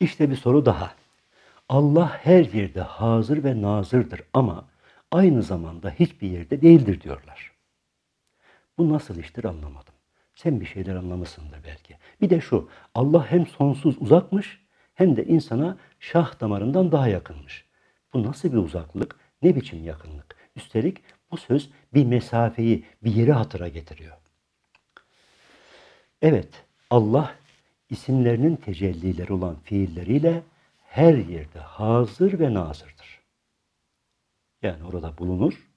[0.00, 0.94] İşte bir soru daha.
[1.68, 4.68] Allah her yerde hazır ve nazırdır ama
[5.10, 7.52] aynı zamanda hiçbir yerde değildir diyorlar.
[8.78, 9.94] Bu nasıl iştir anlamadım.
[10.34, 11.96] Sen bir şeyler anlamışsındır belki.
[12.20, 14.60] Bir de şu, Allah hem sonsuz uzakmış
[14.94, 17.64] hem de insana şah damarından daha yakınmış.
[18.12, 20.36] Bu nasıl bir uzaklık, ne biçim yakınlık?
[20.56, 20.98] Üstelik
[21.30, 24.16] bu söz bir mesafeyi, bir yeri hatıra getiriyor.
[26.22, 27.34] Evet, Allah
[27.90, 30.42] isimlerinin tecellileri olan fiilleriyle
[30.86, 33.20] her yerde hazır ve nazırdır.
[34.62, 35.70] Yani orada bulunur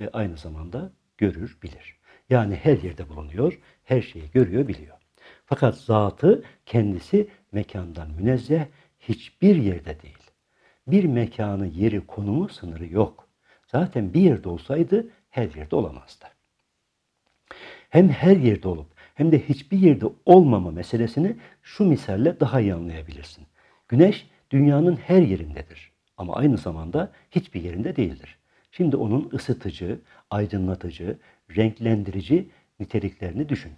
[0.00, 2.00] ve aynı zamanda görür, bilir.
[2.30, 4.96] Yani her yerde bulunuyor, her şeyi görüyor, biliyor.
[5.44, 8.66] Fakat zatı kendisi mekandan münezzeh
[8.98, 10.30] hiçbir yerde değil.
[10.86, 13.28] Bir mekanı, yeri, konumu, sınırı yok.
[13.66, 16.26] Zaten bir yerde olsaydı her yerde olamazdı.
[17.88, 18.89] Hem her yerde olup
[19.20, 23.46] hem de hiçbir yerde olmama meselesini şu misalle daha iyi anlayabilirsin.
[23.88, 28.38] Güneş dünyanın her yerindedir ama aynı zamanda hiçbir yerinde değildir.
[28.72, 31.18] Şimdi onun ısıtıcı, aydınlatıcı,
[31.56, 32.48] renklendirici
[32.80, 33.72] niteliklerini düşün.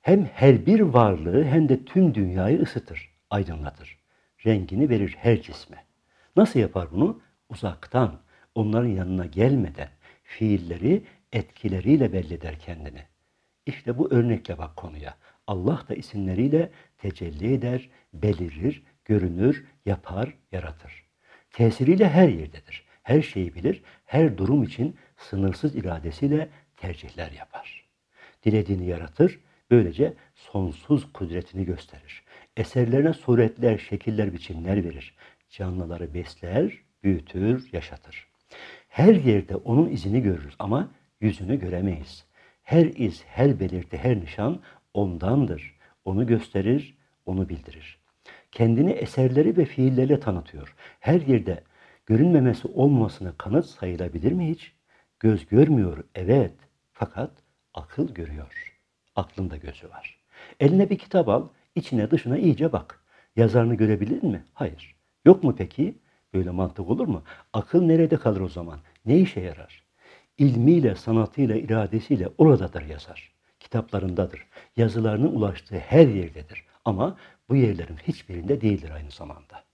[0.00, 3.98] Hem her bir varlığı hem de tüm dünyayı ısıtır, aydınlatır.
[4.46, 5.84] Rengini verir her cisme.
[6.36, 7.20] Nasıl yapar bunu?
[7.48, 8.20] Uzaktan,
[8.54, 9.88] onların yanına gelmeden,
[10.22, 13.11] fiilleri etkileriyle belli eder kendini.
[13.66, 15.14] İşte bu örnekle bak konuya.
[15.46, 21.04] Allah da isimleriyle tecelli eder, belirir, görünür, yapar, yaratır.
[21.50, 22.84] Tesiriyle her yerdedir.
[23.02, 27.84] Her şeyi bilir, her durum için sınırsız iradesiyle tercihler yapar.
[28.44, 32.24] Dilediğini yaratır, böylece sonsuz kudretini gösterir.
[32.56, 35.14] Eserlerine suretler, şekiller, biçimler verir.
[35.50, 38.26] Canlıları besler, büyütür, yaşatır.
[38.88, 42.24] Her yerde onun izini görürüz ama yüzünü göremeyiz.
[42.72, 44.60] Her iz, her belirti, her nişan
[44.94, 45.76] ondandır.
[46.04, 47.98] Onu gösterir, onu bildirir.
[48.52, 50.74] Kendini eserleri ve fiilleriyle tanıtıyor.
[51.00, 51.62] Her yerde
[52.06, 54.72] görünmemesi olmasına kanıt sayılabilir mi hiç?
[55.20, 56.52] Göz görmüyor, evet.
[56.92, 57.30] Fakat
[57.74, 58.78] akıl görüyor.
[59.16, 60.18] Aklında gözü var.
[60.60, 63.04] Eline bir kitap al, içine dışına iyice bak.
[63.36, 64.44] Yazarını görebilir mi?
[64.54, 64.96] Hayır.
[65.24, 65.98] Yok mu peki?
[66.34, 67.22] Böyle mantık olur mu?
[67.52, 68.78] Akıl nerede kalır o zaman?
[69.06, 69.82] Ne işe yarar?
[70.38, 73.32] İlmiyle, sanatıyla, iradesiyle oradadır yazar.
[73.60, 74.46] Kitaplarındadır.
[74.76, 76.64] Yazılarının ulaştığı her yerdedir.
[76.84, 77.16] Ama
[77.48, 79.64] bu yerlerin hiçbirinde değildir aynı zamanda.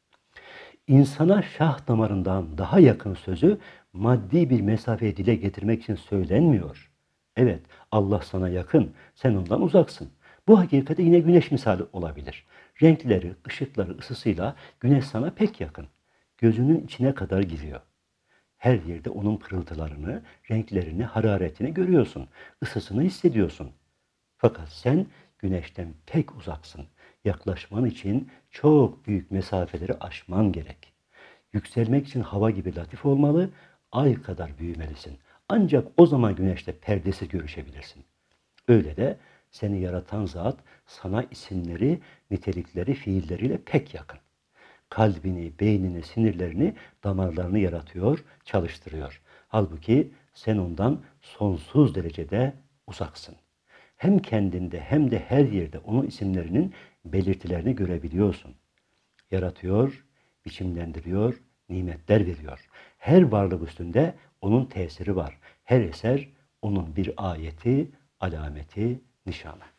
[0.87, 3.59] İnsana şah damarından daha yakın sözü
[3.93, 6.91] maddi bir mesafeye dile getirmek için söylenmiyor.
[7.37, 7.61] Evet,
[7.93, 10.09] Allah sana yakın, sen ondan uzaksın.
[10.49, 12.47] Bu hakikate yine güneş misali olabilir.
[12.83, 15.87] Renkleri, ışıkları, ısısıyla güneş sana pek yakın.
[16.39, 17.81] Gözünün içine kadar giriyor.
[18.59, 22.29] Her yerde onun pırıltılarını, renklerini, hararetini görüyorsun.
[22.63, 23.71] Isısını hissediyorsun.
[24.37, 25.07] Fakat sen
[25.39, 26.87] güneşten pek uzaksın.
[27.25, 30.93] Yaklaşman için çok büyük mesafeleri aşman gerek.
[31.53, 33.51] Yükselmek için hava gibi latif olmalı,
[33.93, 35.19] ay kadar büyümelisin.
[35.49, 38.05] Ancak o zaman güneşte perdesiz görüşebilirsin.
[38.69, 39.17] Öyle de
[39.51, 44.19] seni yaratan zat sana isimleri, nitelikleri, fiilleriyle pek yakın
[44.91, 49.21] kalbini, beynini, sinirlerini, damarlarını yaratıyor, çalıştırıyor.
[49.49, 52.53] Halbuki sen ondan sonsuz derecede
[52.87, 53.37] uzaksın.
[53.97, 58.55] Hem kendinde hem de her yerde onun isimlerinin belirtilerini görebiliyorsun.
[59.31, 60.05] Yaratıyor,
[60.47, 62.69] biçimlendiriyor, nimetler veriyor.
[62.99, 65.39] Her varlık üstünde onun tesiri var.
[65.65, 66.29] Her eser
[66.63, 69.78] onun bir ayeti, alameti, nişanı.